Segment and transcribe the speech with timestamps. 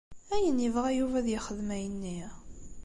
[0.35, 2.19] Ayen yebɣa Yuba ad yexdem ayen-nni?